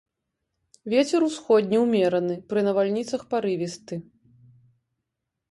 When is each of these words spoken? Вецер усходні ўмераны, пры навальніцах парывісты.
Вецер 0.93 1.25
усходні 1.29 1.77
ўмераны, 1.83 2.39
пры 2.55 2.59
навальніцах 2.69 3.21
парывісты. 3.35 4.01